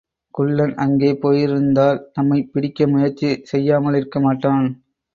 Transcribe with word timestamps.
குள்ளன் 0.33 0.73
அங்கே 0.75 1.13
போயிருந்தால் 1.15 2.09
நம்மைப் 2.13 2.49
பிடிக்க 2.53 2.87
முயற்சி 2.87 3.29
செய்யாமலிருக்கமாட்டான். 3.51 4.67